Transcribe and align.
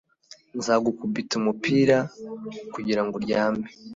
nzagukubita 0.57 1.33
umupira 1.39 1.97
kugirango 2.73 3.13
uryame 3.19 3.65